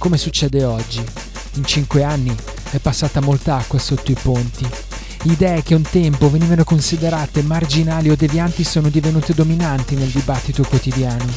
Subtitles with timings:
[0.00, 1.04] come succede oggi.
[1.56, 2.34] In cinque anni
[2.70, 4.66] è passata molta acqua sotto i ponti.
[5.24, 11.30] Idee che un tempo venivano considerate marginali o devianti sono divenute dominanti nel dibattito quotidiano.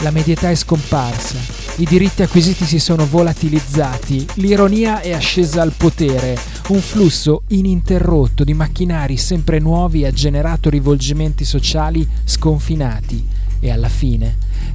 [0.00, 1.38] La medietà è scomparsa,
[1.76, 8.52] i diritti acquisiti si sono volatilizzati, l'ironia è ascesa al potere, un flusso ininterrotto di
[8.52, 13.26] macchinari sempre nuovi ha generato rivolgimenti sociali sconfinati
[13.58, 14.45] e alla fine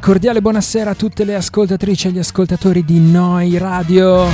[0.00, 4.24] Cordiale buonasera a tutte le ascoltatrici e gli ascoltatori di Noi Radio.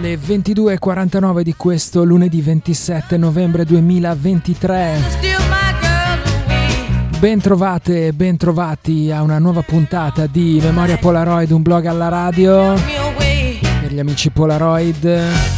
[0.00, 4.98] Le 22.49 di questo lunedì 27 novembre 2023.
[7.18, 12.74] Bentrovate e bentrovati a una nuova puntata di Memoria Polaroid, un blog alla radio.
[12.74, 15.49] Per gli amici Polaroid.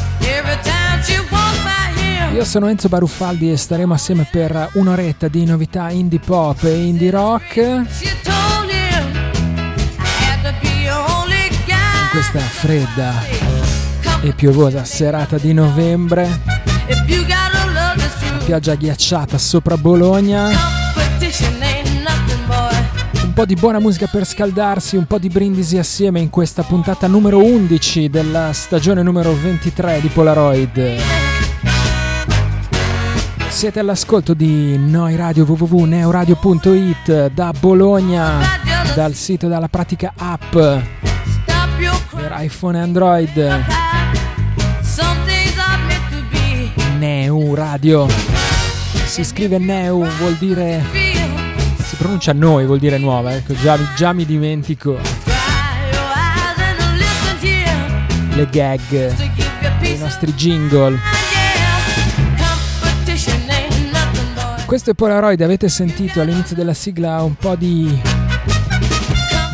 [2.32, 7.10] Io sono Enzo Baruffaldi e staremo assieme per un'oretta di novità indie pop e indie
[7.10, 7.56] rock.
[7.56, 7.86] In
[12.10, 13.12] questa fredda
[14.22, 16.40] e piovosa serata di novembre.
[16.86, 20.48] La pioggia ghiacciata sopra Bologna.
[23.24, 27.06] Un po' di buona musica per scaldarsi, un po' di brindisi assieme in questa puntata
[27.06, 31.31] numero 11 della stagione numero 23 di Polaroid.
[33.62, 38.40] Siete all'ascolto di Noi Radio www.neoradio.it da Bologna,
[38.92, 40.82] dal sito dalla pratica app per
[42.38, 43.64] iPhone e Android.
[46.98, 48.08] Neu Radio.
[49.04, 50.82] Si scrive Neu, vuol dire.
[51.84, 54.98] Si pronuncia noi, vuol dire nuova, ecco, già, già mi dimentico.
[58.34, 59.14] Le gag,
[59.82, 61.21] i nostri jingle.
[64.72, 68.00] Questo è Polaroid, avete sentito all'inizio della sigla un po' di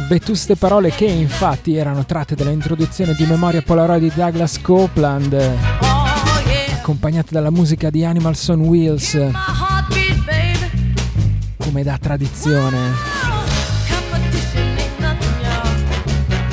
[0.08, 5.36] vetuste parole che infatti erano tratte dall'introduzione di Memoria Polaroid di Douglas Copeland,
[6.72, 9.18] accompagnate dalla musica di Animals on Wheels,
[11.56, 12.78] come da tradizione.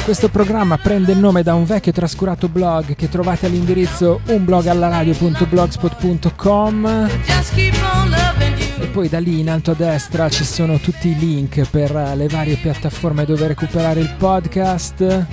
[0.04, 7.85] Questo programma prende il nome da un vecchio trascurato blog che trovate all'indirizzo unblogallaradio.blogspot.com e
[8.96, 12.56] poi da lì in alto a destra ci sono tutti i link per le varie
[12.56, 15.26] piattaforme dove recuperare il podcast.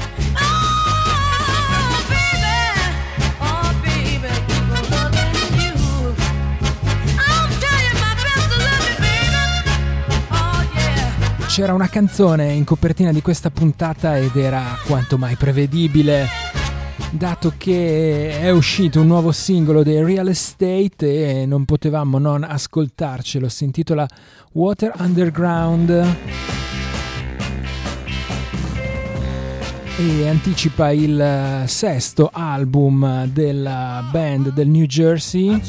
[11.46, 16.26] C'era una canzone in copertina di questa puntata ed era quanto mai prevedibile
[17.12, 23.48] dato che è uscito un nuovo singolo dei Real Estate e non potevamo non ascoltarcelo,
[23.48, 24.08] si intitola
[24.52, 26.16] Water Underground
[29.98, 35.60] e anticipa il sesto album della band del New Jersey.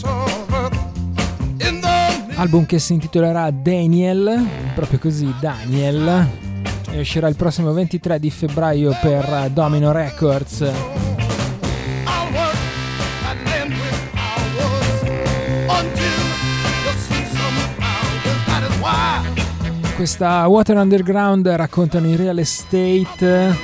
[2.36, 6.28] Album che si intitolerà Daniel, proprio così Daniel,
[6.90, 10.93] e uscirà il prossimo 23 di febbraio per Domino Records.
[20.04, 23.56] Questa Water Underground raccontano in real estate.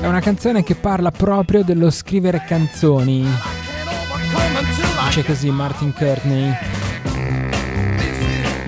[0.00, 3.26] È una canzone che parla proprio dello scrivere canzoni.
[5.04, 6.50] Dice così Martin Courtney.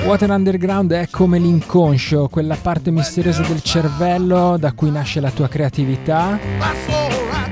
[0.05, 5.49] Water Underground è come l'inconscio, quella parte misteriosa del cervello da cui nasce la tua
[5.49, 6.39] creatività,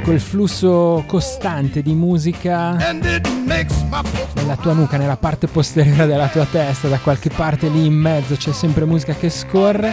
[0.02, 6.99] quel flusso costante di musica nella tua nuca, nella parte posteriore della tua testa, da
[6.99, 9.92] qualche parte lì in mezzo c'è sempre musica che scorre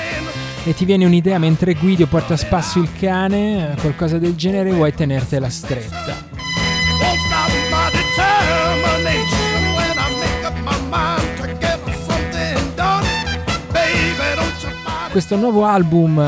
[0.63, 4.71] e ti viene un'idea mentre guidi o porti a spasso il cane, qualcosa del genere,
[4.71, 6.27] vuoi tenertela stretta.
[15.11, 16.23] Questo nuovo album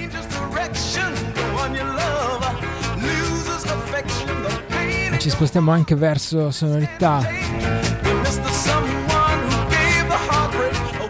[5.28, 7.20] Ci spostiamo anche verso sonorità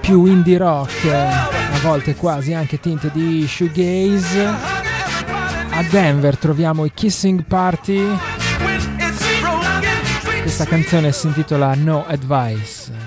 [0.01, 4.45] più indie rock, a volte quasi anche tinte di shoegaze.
[4.45, 8.03] A Denver troviamo i Kissing Party.
[10.41, 12.98] Questa canzone si intitola No Advice.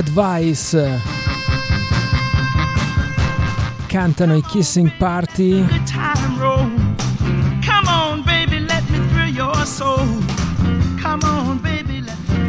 [0.00, 1.00] Advice.
[3.86, 5.62] Cantano i Kissing Party.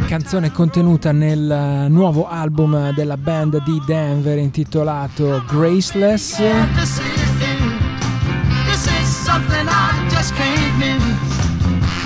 [0.06, 6.40] Canzone contenuta nel nuovo album della band di Denver intitolato Graceless.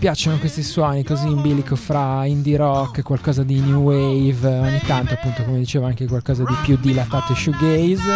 [0.00, 5.12] piacciono questi suoni così in bilico fra indie rock, qualcosa di new wave, ogni tanto
[5.12, 8.10] appunto come dicevo anche qualcosa di più dilatato e shoegaze,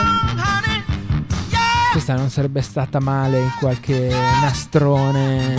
[1.93, 4.11] questa non sarebbe stata male in qualche
[4.41, 5.57] nastrone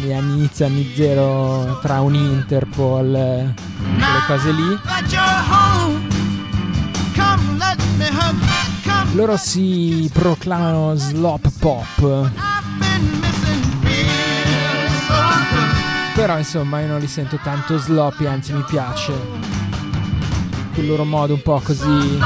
[0.00, 3.54] di inizio anni zero tra un Interpol e
[3.98, 4.78] quelle cose lì.
[9.12, 12.59] Loro si proclamano slop pop.
[16.20, 19.10] Però insomma io non li sento tanto sloppy, anzi mi piace.
[20.74, 22.18] Quel loro modo un po' così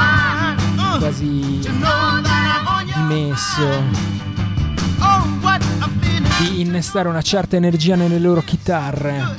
[0.99, 1.61] quasi
[2.93, 3.85] dimesso
[6.41, 9.37] di innestare una certa energia nelle loro chitarre.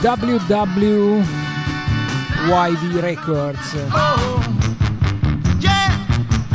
[0.00, 1.22] WWYD
[2.98, 3.76] Records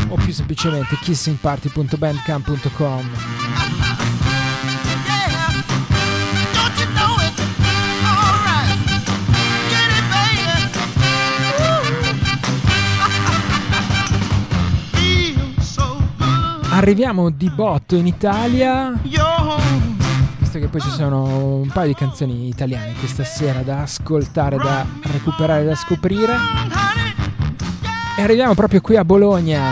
[0.07, 3.34] o più semplicemente kissingparty.bandcamp.com
[16.75, 18.91] Arriviamo di botto in Italia.
[20.39, 24.85] Visto che poi ci sono un paio di canzoni italiane questa sera da ascoltare, da
[25.03, 26.35] recuperare, da scoprire.
[28.17, 29.71] E arriviamo proprio qui a Bologna.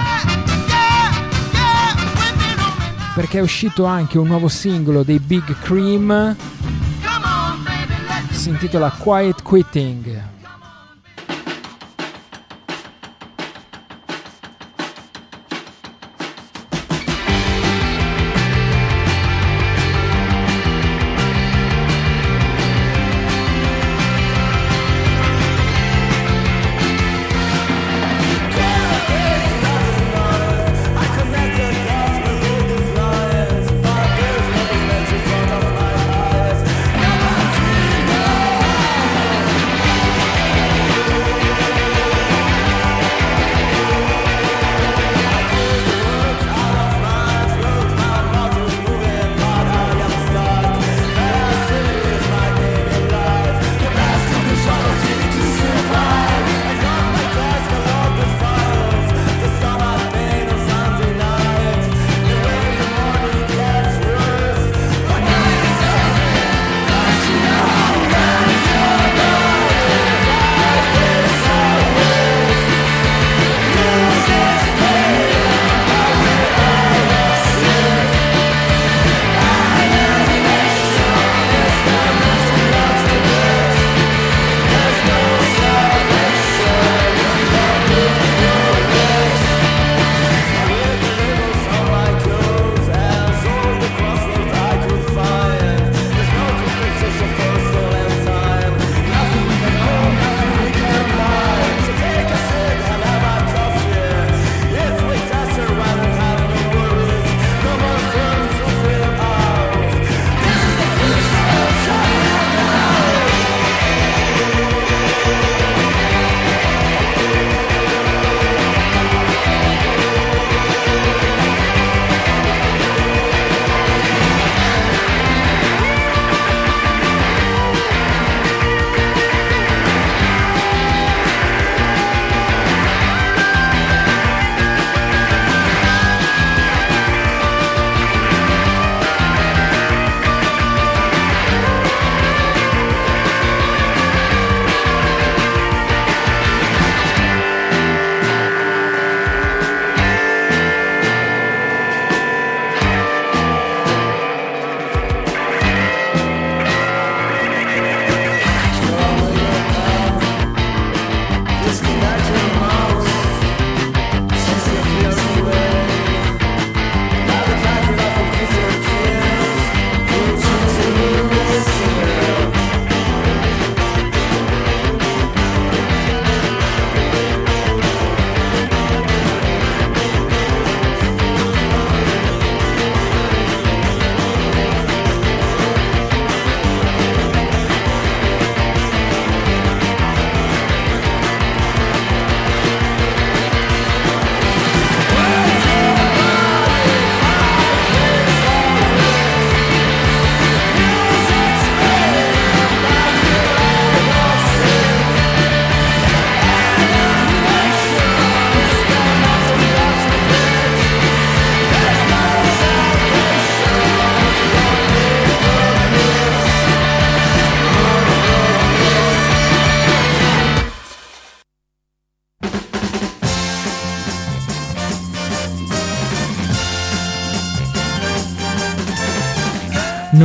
[3.13, 6.33] Perché è uscito anche un nuovo singolo dei Big Cream.
[8.31, 10.12] Si intitola Quiet Quitting.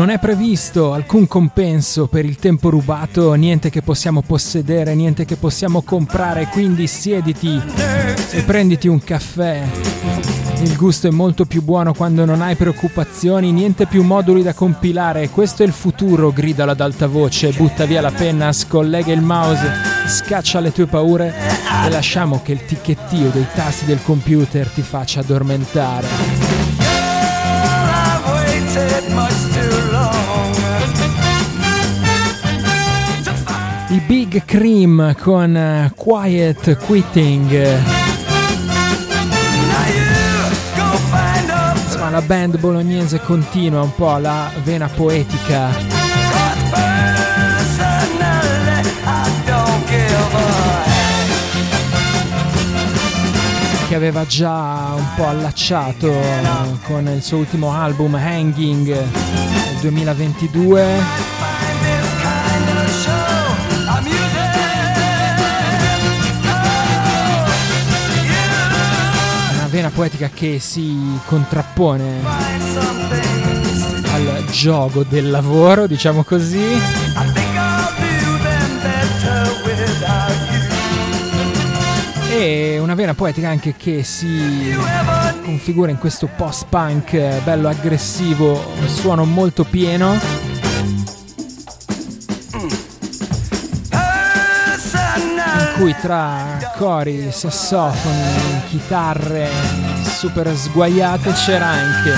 [0.09, 5.37] Non è previsto alcun compenso per il tempo rubato, niente che possiamo possedere, niente che
[5.37, 7.61] possiamo comprare, quindi siediti
[8.31, 9.63] e prenditi un caffè.
[10.63, 15.29] Il gusto è molto più buono quando non hai preoccupazioni, niente più moduli da compilare.
[15.29, 19.71] Questo è il futuro, grida ad alta voce, butta via la penna, scollega il mouse,
[20.07, 21.35] scaccia le tue paure
[21.85, 26.48] e lasciamo che il ticchettio dei tasti del computer ti faccia addormentare.
[34.09, 37.79] Big Cream con uh, Quiet Quitting.
[41.85, 45.69] Insomma, la band bolognese continua un po' la vena poetica.
[53.89, 56.11] Che aveva già un po' allacciato
[56.85, 61.38] con il suo ultimo album Hanging nel 2022.
[69.79, 72.21] Vena poetica che si contrappone
[74.11, 76.65] al gioco del lavoro, diciamo così.
[82.29, 84.77] E una vena poetica anche che si
[85.45, 90.48] configura in questo post-punk bello aggressivo, un suono molto pieno
[95.79, 99.49] cui tra cori, sassofoni, chitarre
[100.03, 102.15] super sguaiate c'era anche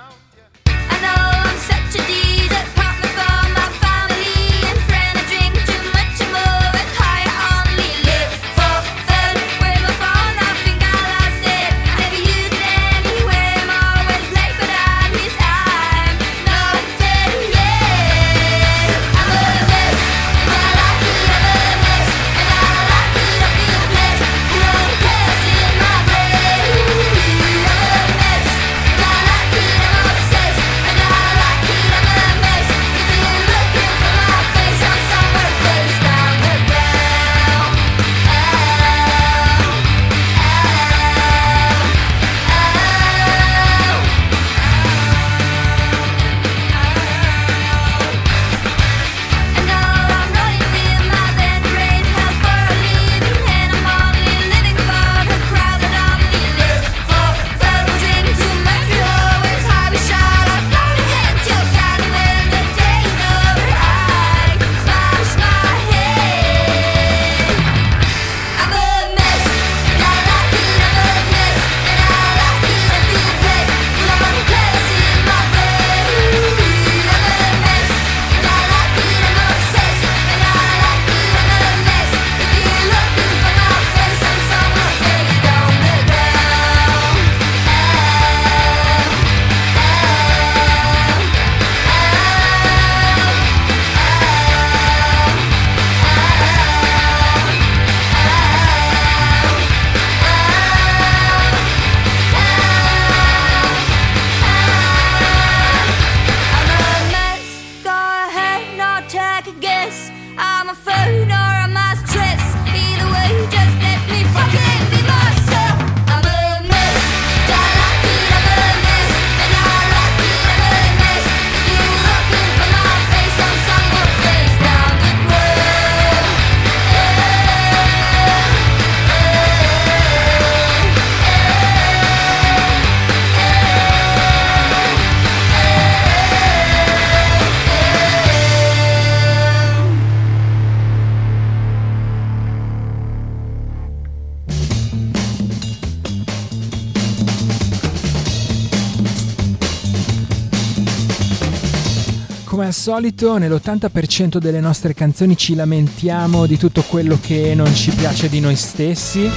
[152.88, 158.39] Solito, nell'80% delle nostre canzoni ci lamentiamo di tutto quello che non ci piace di
[158.39, 159.30] noi stessi,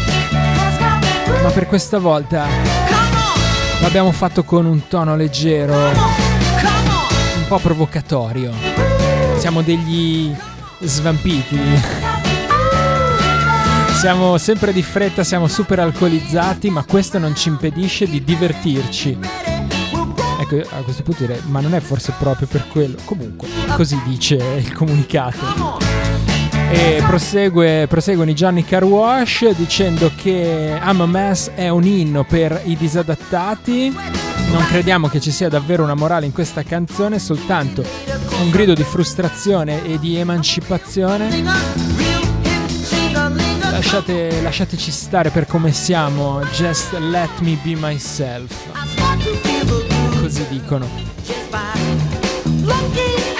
[1.42, 2.46] ma per questa volta
[3.80, 8.52] l'abbiamo fatto con un tono leggero, un po' provocatorio.
[9.38, 10.32] Siamo degli
[10.78, 11.58] svampiti.
[13.98, 19.39] Siamo sempre di fretta, siamo super alcolizzati, ma questo non ci impedisce di divertirci.
[20.52, 22.96] Ecco, a questo punto direi, ma non è forse proprio per quello.
[23.04, 25.78] Comunque, così dice il comunicato.
[26.72, 32.62] E prosegue, proseguono i Gianni Carwash dicendo che I'm a Mess è un inno per
[32.64, 33.94] i disadattati.
[34.50, 37.84] Non crediamo che ci sia davvero una morale in questa canzone, soltanto
[38.40, 41.44] un grido di frustrazione e di emancipazione.
[43.70, 49.49] Lasciate, lasciateci stare per come siamo, just let me be myself
[50.30, 50.88] così dicono.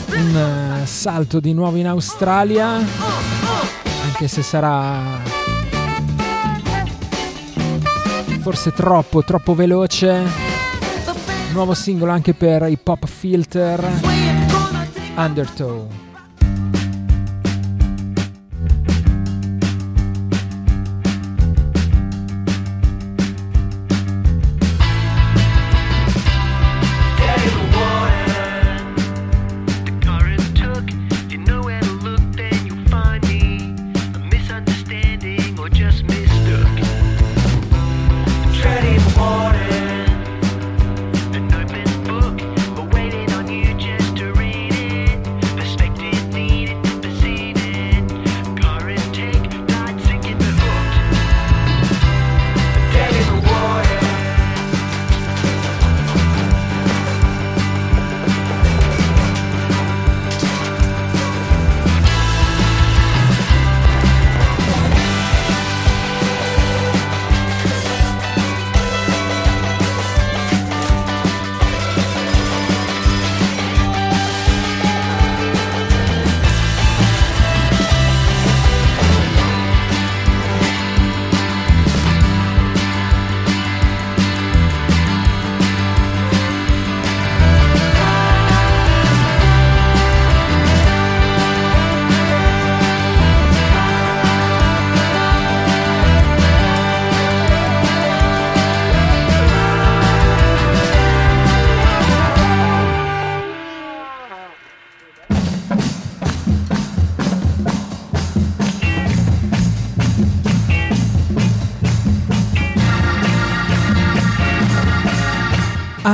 [0.08, 3.81] un salto di nuovo in Australia
[4.22, 5.20] anche se sarà
[8.40, 10.24] forse troppo, troppo veloce.
[11.54, 13.84] Nuovo singolo anche per i pop filter
[15.16, 16.11] Undertow.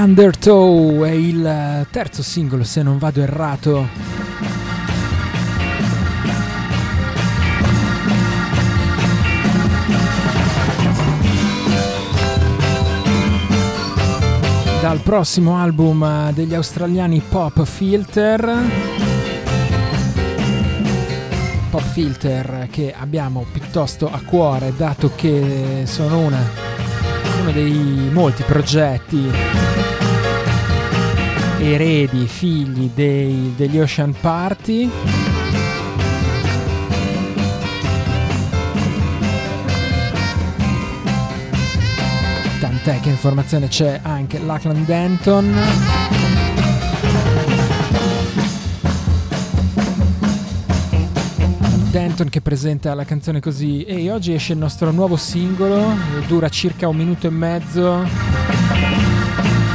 [0.08, 3.90] Undertow è il terzo singolo se non vado errato.
[14.80, 18.62] Dal prossimo album degli australiani Pop Filter.
[21.70, 26.40] Pop Filter che abbiamo piuttosto a cuore dato che sono una,
[27.42, 29.97] uno dei molti progetti
[31.60, 34.90] eredi, figli dei, degli Ocean Party.
[42.60, 45.56] Tant'è che informazione c'è anche Lachlan Denton.
[51.92, 55.96] Denton che presenta la canzone così e oggi esce il nostro nuovo singolo,
[56.28, 58.47] dura circa un minuto e mezzo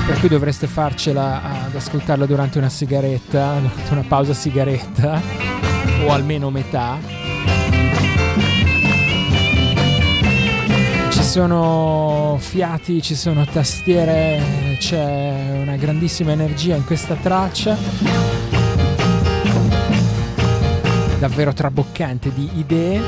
[0.06, 5.20] per cui dovreste farcela ad ascoltarla durante una sigaretta, durante una pausa sigaretta,
[6.04, 6.98] o almeno metà.
[11.10, 17.76] Ci sono fiati, ci sono tastiere, c'è una grandissima energia in questa traccia.
[21.18, 23.00] Davvero traboccante di idee.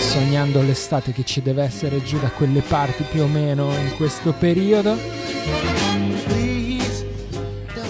[0.00, 4.32] sognando l'estate che ci deve essere giù da quelle parti più o meno in questo
[4.32, 4.96] periodo.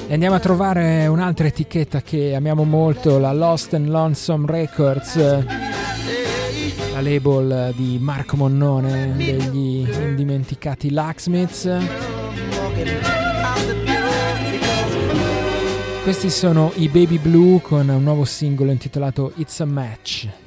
[0.08, 5.16] E andiamo a trovare un'altra etichetta che amiamo molto, la Lost and Lonesome Records
[6.96, 11.68] la label di Marco Monnone degli indimenticati Lacksmiths.
[16.06, 20.45] Questi sono i Baby Blue con un nuovo singolo intitolato It's a Match.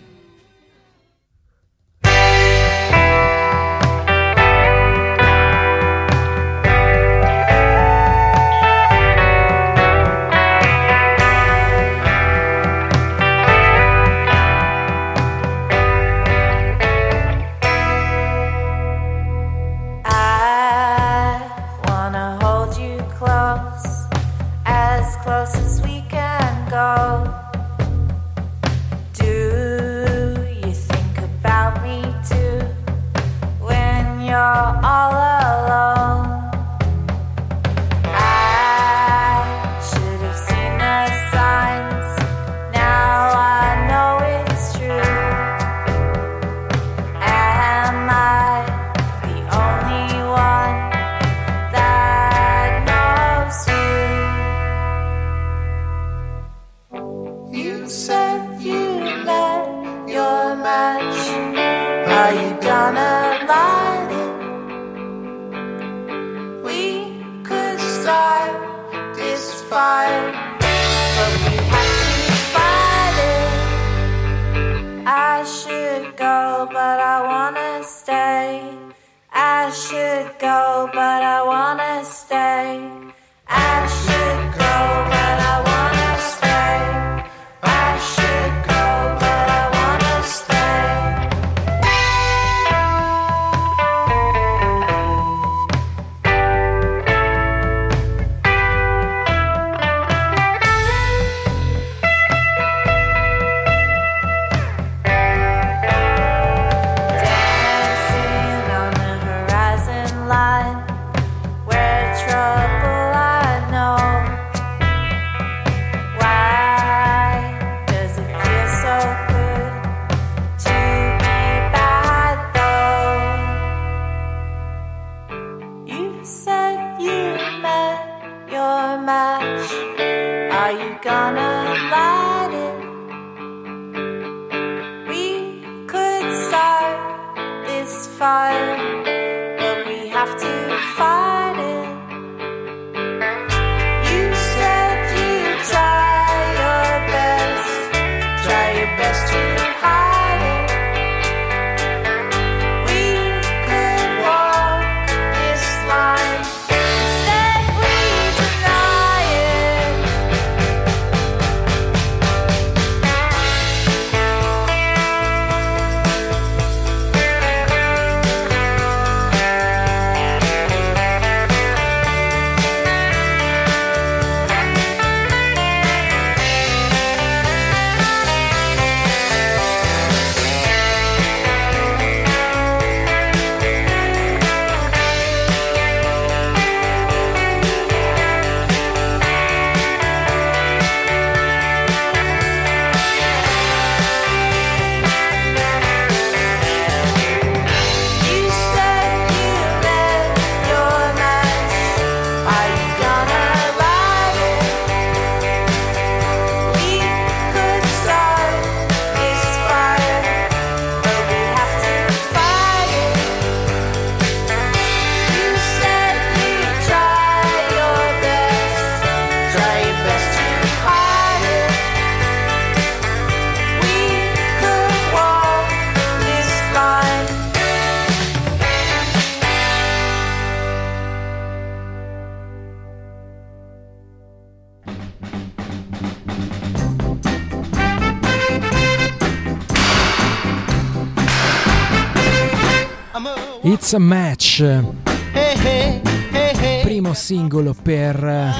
[246.82, 248.51] Primo singolo per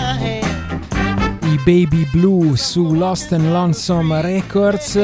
[1.42, 4.98] i Baby Blue su Lost and Lonesome Records,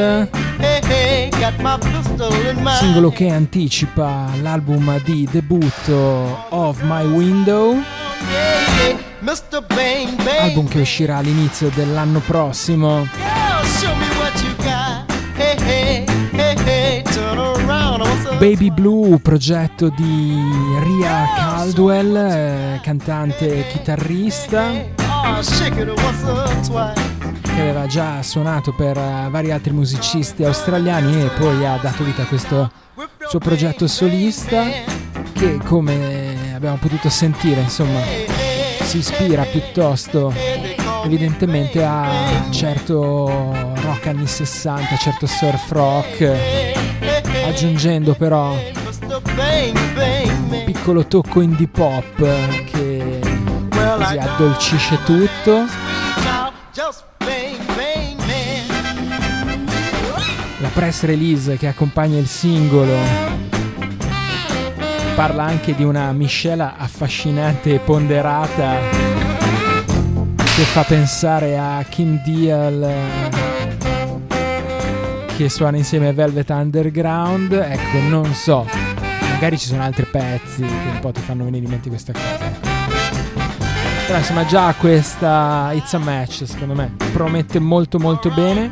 [2.79, 7.75] singolo che anticipa l'album di debutto Of My Window,
[10.39, 13.05] album che uscirà all'inizio dell'anno prossimo.
[18.45, 20.39] Baby Blue, progetto di
[20.83, 24.71] Ria Caldwell, eh, cantante e chitarrista,
[27.41, 32.21] che aveva già suonato per uh, vari altri musicisti australiani e poi ha dato vita
[32.21, 32.71] a questo
[33.27, 34.63] suo progetto solista
[35.33, 37.99] che come abbiamo potuto sentire insomma
[38.81, 40.31] si ispira piuttosto
[41.03, 43.25] evidentemente a certo
[43.73, 46.94] rock anni 60, certo surf rock
[47.55, 52.17] aggiungendo però un piccolo tocco indie pop
[52.65, 53.21] che
[53.69, 55.65] così addolcisce tutto.
[60.59, 62.93] La press release che accompagna il singolo
[65.15, 68.79] parla anche di una miscela affascinante e ponderata
[70.35, 73.44] che fa pensare a Kim Deal
[75.35, 77.51] che suona insieme a Velvet Underground.
[77.51, 78.65] Ecco, non so,
[79.31, 82.73] magari ci sono altri pezzi che un po' ti fanno venire in mente questa cosa.
[84.05, 88.69] Però insomma già questa It's a Match secondo me promette molto molto bene.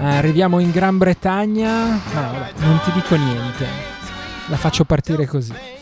[0.00, 1.92] Arriviamo in Gran Bretagna.
[1.92, 3.64] Ah, vabbè, non ti dico niente.
[4.48, 5.78] La faccio partire così.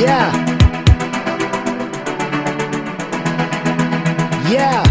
[0.00, 0.32] Yeah.
[4.48, 4.82] Yeah.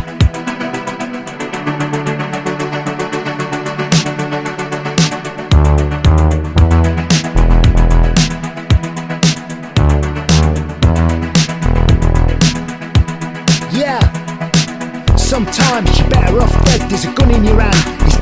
[13.71, 15.15] Yeah.
[15.15, 16.81] Sometimes you're better off dead.
[16.87, 18.08] There's a gun in your hand.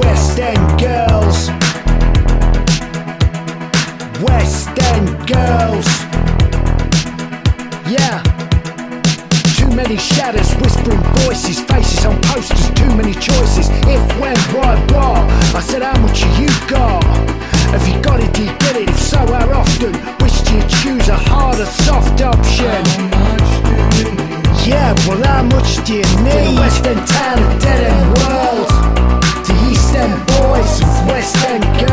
[0.00, 1.48] West End girls.
[4.22, 5.88] West End girls.
[7.90, 8.22] Yeah.
[9.56, 13.68] Too many shadows, whispering voices, faces on posters, too many choices.
[13.86, 15.54] If, when, why, what?
[15.54, 17.04] I said, How much you got?
[17.72, 18.38] Have you got it?
[18.38, 18.88] You get it?
[18.88, 19.94] If so, how often?
[20.22, 22.84] Which do you choose, a hard or soft option?
[24.64, 26.50] Yeah, well, how much do you need?
[26.50, 28.71] In a West End town, a dead end world.
[31.22, 31.91] The East End boys, West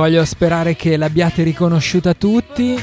[0.00, 2.74] voglio sperare che l'abbiate riconosciuta tutti.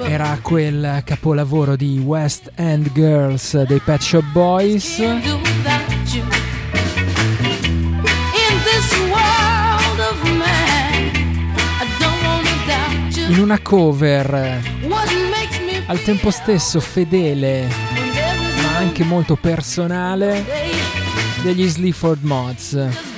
[0.00, 4.98] Era quel capolavoro di West End Girls dei Pet Shop Boys.
[13.28, 14.60] In una cover
[15.86, 17.68] al tempo stesso fedele
[18.62, 20.44] ma anche molto personale
[21.44, 23.11] degli Sleaford Mods.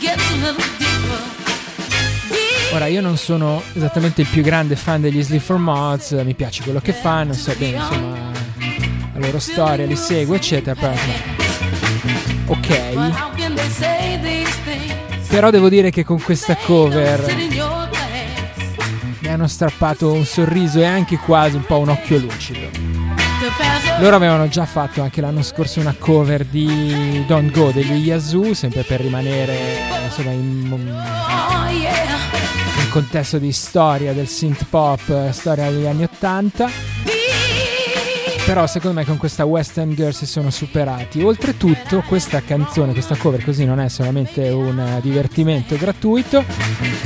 [2.73, 6.81] Ora, io non sono esattamente il più grande fan degli Sleaford Mods, mi piace quello
[6.81, 8.17] che fanno, so bene, insomma,
[9.13, 10.93] la loro storia, li seguo, eccetera, però,
[12.47, 12.69] ok.
[15.29, 17.33] Però devo dire che con questa cover
[19.21, 22.84] mi hanno strappato un sorriso e anche quasi un po' un occhio lucido.
[24.01, 28.83] Loro avevano già fatto anche l'anno scorso una cover di Don't Go degli Yazoo, sempre
[28.83, 29.57] per rimanere
[30.05, 31.03] insomma in un
[32.91, 36.69] contesto di storia del synth pop, storia degli anni 80.
[38.47, 41.23] Però secondo me con questa Western Girl si sono superati.
[41.23, 46.45] Oltretutto questa canzone, questa cover così non è solamente un divertimento gratuito,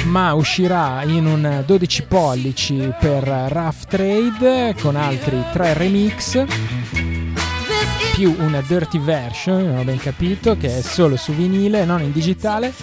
[0.06, 6.44] ma uscirà in un 12 pollici per Rough Trade con altri tre remix
[8.18, 12.10] più una dirty version, non ho ben capito, che è solo su vinile, non in
[12.10, 12.74] digitale.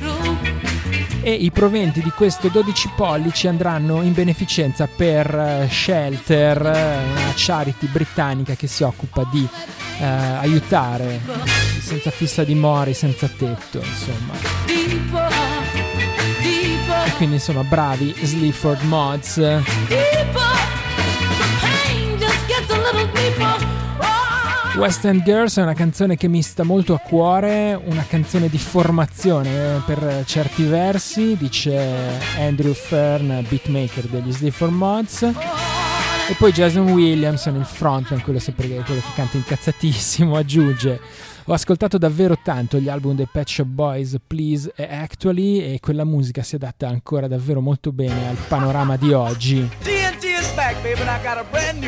[1.27, 8.53] E i proventi di questo 12 pollici andranno in beneficenza per Shelter, una charity britannica
[8.53, 9.43] che si occupa di
[10.01, 11.19] eh, aiutare
[11.79, 14.33] senza fissa dimora, senza tetto, insomma.
[17.05, 20.14] E quindi insomma bravi Sleaford Mods.
[24.77, 28.57] West End Girls è una canzone che mi sta molto a cuore, una canzone di
[28.57, 35.21] formazione per certi versi, dice Andrew Fern, beatmaker degli Sleaford Mods.
[35.23, 40.99] E poi Jason Williamson, il frontman, quello sempre quello che canta incazzatissimo, aggiunge
[41.47, 46.03] ho ascoltato davvero tanto gli album dei Pet Shop Boys, Please e Actually e quella
[46.03, 49.69] musica si adatta ancora davvero molto bene al panorama di oggi.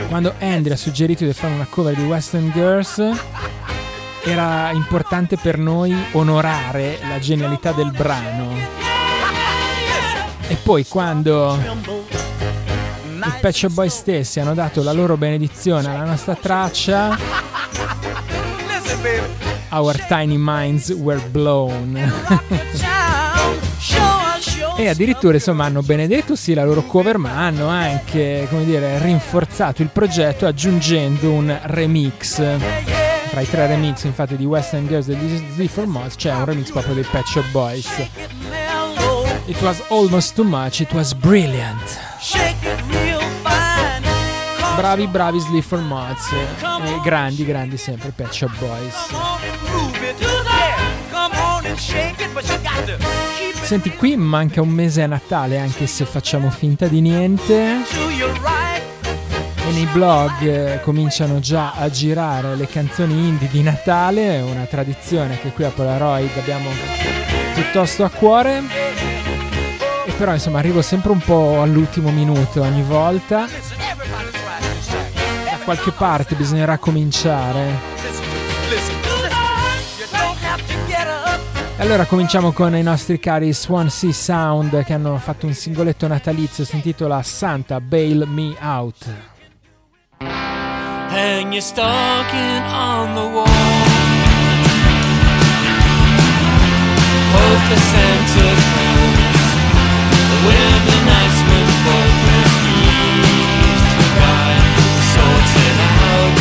[0.08, 3.02] Quando Andrew ha suggerito di fare una cover di Western Girls
[4.24, 8.56] era importante per noi onorare la genialità del brano.
[10.48, 11.58] E poi quando
[13.16, 17.18] i Pet Shop Boys stessi hanno dato la loro benedizione alla nostra traccia
[19.70, 21.98] Our tiny minds were blown.
[24.78, 29.82] e addirittura insomma hanno benedetto sì la loro cover, ma hanno anche, come dire, rinforzato
[29.82, 32.36] il progetto aggiungendo un remix.
[33.30, 36.94] Tra i tre remix infatti di Western Girls degli Sleaford Mods c'è un remix proprio
[36.94, 37.88] dei Pet Shop Boys.
[39.46, 41.98] It was almost too much, it was brilliant.
[44.76, 46.32] Bravi, bravi Sleaford Mods.
[46.32, 49.57] E grandi, grandi sempre Pet Shop Boys.
[53.62, 57.84] Senti, qui manca un mese a Natale, anche se facciamo finta di niente.
[59.68, 65.38] E nei blog eh, cominciano già a girare le canzoni indie di Natale, una tradizione
[65.40, 66.70] che qui a Polaroid abbiamo
[67.54, 68.64] piuttosto a cuore.
[70.06, 73.46] E però insomma arrivo sempre un po' all'ultimo minuto ogni volta.
[75.44, 77.96] Da qualche parte bisognerà cominciare.
[81.78, 86.76] Allora cominciamo con i nostri cari Swansea Sound che hanno fatto un singoletto natalizio, si
[86.76, 89.06] intitola Santa Bail Me Out.
[90.20, 93.46] Hang your stocking on the wall.
[97.34, 99.38] Hope the Santa comes
[100.46, 103.82] with a nice one for prestige.
[103.98, 104.54] The guy
[105.14, 106.40] sorts it out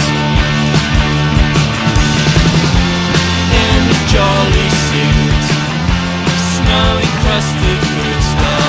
[3.52, 5.25] in his jolly suit,
[6.68, 8.65] now encrusted with stars.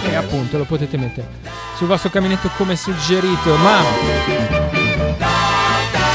[0.06, 1.28] E appunto lo potete mettere
[1.76, 3.82] sul vostro caminetto come suggerito, ma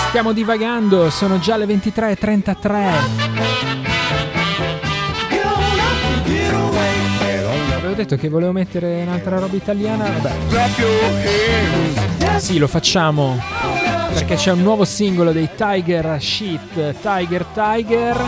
[0.09, 3.37] stiamo divagando, sono già le 23.33.
[7.95, 10.09] detto che volevo mettere un'altra roba italiana.
[10.09, 10.31] Vabbè.
[12.39, 13.78] Sì, lo facciamo.
[14.13, 18.21] Perché c'è un nuovo singolo dei Tiger Shit, Tiger Tiger.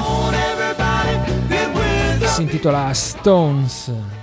[2.24, 4.19] Si intitola Stones.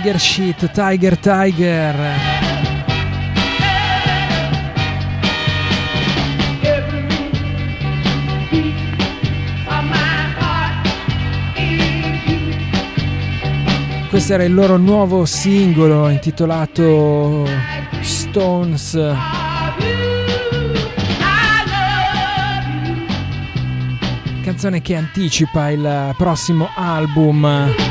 [0.00, 1.96] Tiger Shit, Tiger Tiger.
[14.08, 17.44] Questo era il loro nuovo singolo intitolato
[18.00, 18.96] Stones.
[24.44, 27.87] Canzone che anticipa il prossimo album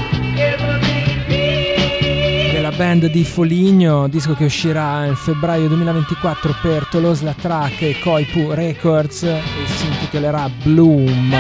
[2.77, 8.51] band di Foligno, disco che uscirà nel febbraio 2024 per Toulouse La Track e Koipu
[8.51, 11.35] Records e si intitolerà Bloom.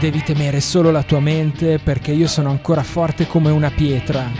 [0.00, 4.30] Devi temere solo la tua mente perché io sono ancora forte come una pietra.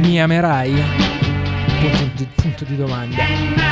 [0.00, 0.74] Mi amerai?
[1.80, 3.65] Punto di, punto di domanda.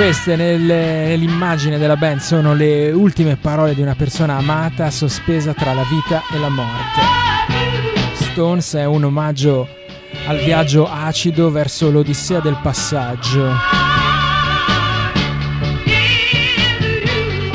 [0.00, 5.74] Queste nelle- nell'immagine della band sono le ultime parole di una persona amata sospesa tra
[5.74, 8.14] la vita e la morte.
[8.14, 9.68] Stones è un omaggio
[10.26, 13.52] al viaggio acido verso l'odissea del passaggio.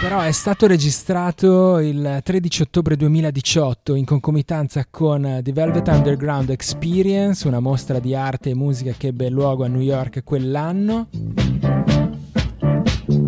[0.00, 7.48] Però è stato registrato il 13 ottobre 2018 in concomitanza con The Velvet Underground Experience,
[7.48, 11.08] una mostra di arte e musica che ebbe luogo a New York quell'anno.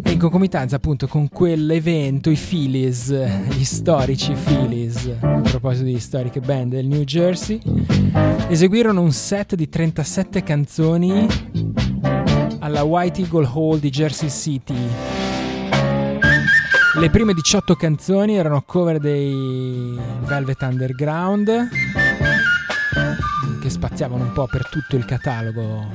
[0.03, 3.13] E in concomitanza appunto con quell'evento i Phillies,
[3.49, 7.61] gli storici Phillies, a proposito di storiche band del New Jersey,
[8.49, 11.27] eseguirono un set di 37 canzoni
[12.59, 15.28] alla White Eagle Hall di Jersey City.
[16.99, 21.69] Le prime 18 canzoni erano cover dei Velvet Underground
[23.61, 25.87] che spaziavano un po' per tutto il catalogo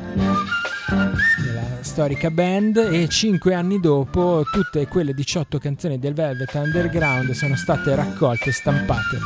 [1.44, 7.58] della storica band e 5 anni dopo tutte quelle 18 canzoni del Velvet Underground sono
[7.58, 9.18] state raccolte e stampate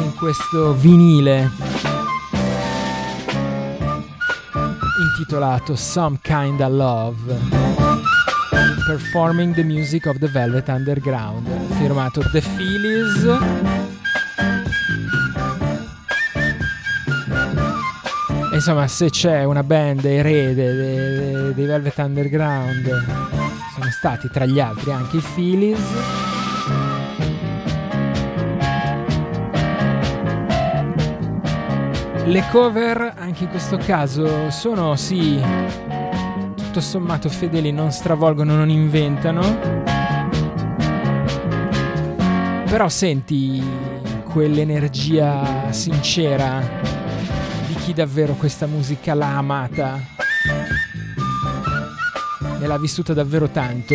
[0.00, 1.50] in questo vinile
[5.18, 8.13] intitolato Some Kinda Love
[8.86, 13.26] Performing the Music of the Velvet Underground, firmato The Phillies.
[18.52, 22.86] Insomma, se c'è una band erede dei Velvet Underground,
[23.74, 25.80] sono stati tra gli altri anche i Phillies.
[32.26, 35.40] Le cover, anche in questo caso, sono sì
[36.74, 39.42] tutto sommato fedeli, non stravolgono, non inventano.
[42.64, 43.62] Però senti
[44.24, 46.60] quell'energia sincera
[47.68, 50.00] di chi davvero questa musica l'ha amata
[52.60, 53.94] e l'ha vissuta davvero tanto.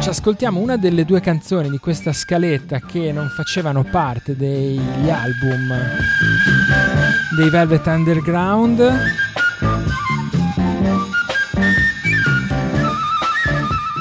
[0.00, 5.74] Ci ascoltiamo una delle due canzoni di questa scaletta che non facevano parte degli album
[7.36, 9.29] dei Velvet Underground.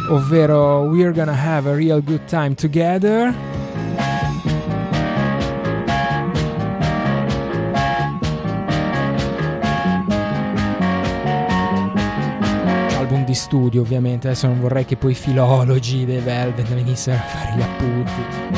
[0.09, 3.33] Ovvero We're Gonna Have a Real Good Time Together.
[12.97, 17.21] Album di studio ovviamente, adesso non vorrei che poi i filologi dei Velvet venissero a
[17.21, 18.57] fare gli appunti.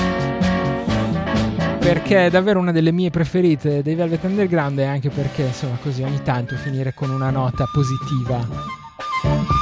[1.79, 6.03] Perché è davvero una delle mie preferite dei Velvet Underground e anche perché insomma così
[6.03, 9.60] ogni tanto finire con una nota positiva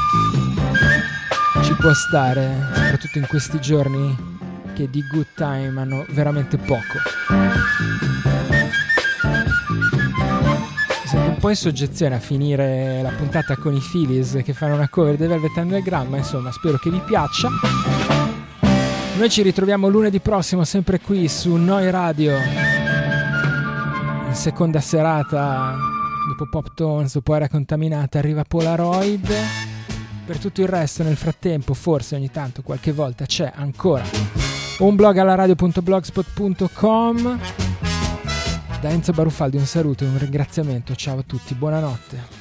[1.79, 4.13] può stare, soprattutto in questi giorni
[4.73, 6.99] che di good time hanno veramente poco.
[11.05, 14.89] Sento un po' in soggezione a finire la puntata con i Phillies che fanno una
[14.89, 17.49] cover dei Velvet Underground, ma insomma spero che vi piaccia.
[19.17, 22.35] Noi ci ritroviamo lunedì prossimo sempre qui su Noi Radio.
[24.27, 25.77] In seconda serata,
[26.27, 29.68] dopo Pop Tones, dopo Area Contaminata, arriva Polaroid.
[30.29, 34.03] Per tutto il resto, nel frattempo, forse ogni tanto, qualche volta c'è ancora
[34.77, 37.39] un blog alla radio.blogspot.com.
[38.79, 40.93] Da Enzo Barufaldi un saluto e un ringraziamento.
[40.93, 42.38] Ciao a tutti, buonanotte.